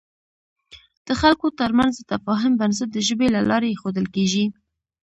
[1.07, 4.45] د خلکو تر منځ د تفاهم بنسټ د ژبې له لارې اېښودل کېږي.